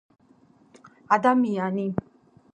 [1.19, 1.87] ადამიანი